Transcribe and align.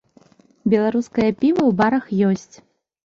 Беларускае 0.75 1.27
піва 1.41 1.61
ў 1.61 1.71
барах 1.83 2.05
ёсць. 2.29 2.55